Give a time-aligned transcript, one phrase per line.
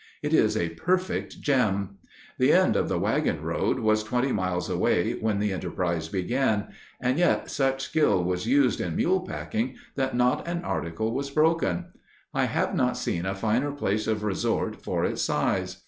[0.23, 1.99] It is a perfect gem.
[2.39, 7.19] The end of the wagon road was twenty miles away when the enterprise began, and
[7.19, 11.89] yet such skill was used in mule packing that not an article was broken.
[12.33, 15.77] I have not seen a finer place of resort, for its size.